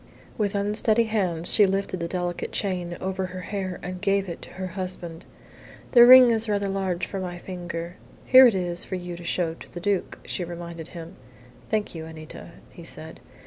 With 0.35 0.55
unsteady 0.55 1.03
hands 1.03 1.53
she 1.53 1.67
lifted 1.67 1.99
the 1.99 2.07
delicate 2.07 2.51
chain 2.51 2.97
over 2.99 3.27
her 3.27 3.41
hair 3.41 3.79
and 3.83 4.01
gave 4.01 4.27
it 4.27 4.41
to 4.41 4.49
her 4.53 4.69
husband. 4.69 5.25
"The 5.91 6.07
ring 6.07 6.31
is 6.31 6.49
rather 6.49 6.67
large 6.67 7.05
for 7.05 7.19
my 7.19 7.37
finger. 7.37 7.97
Here 8.25 8.47
it 8.47 8.55
is 8.55 8.83
for 8.83 8.95
you 8.95 9.15
to 9.15 9.23
show 9.23 9.53
to 9.53 9.71
the 9.71 9.79
Duke," 9.79 10.17
she 10.25 10.43
reminded 10.43 10.87
him. 10.87 11.17
"Thank 11.69 11.93
you, 11.93 12.05
Anita," 12.07 12.53
he 12.71 12.83
said. 12.83 13.19